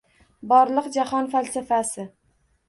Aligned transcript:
Borliq 0.53 0.87
jahon 0.95 1.29
falsafasi. 1.35 2.09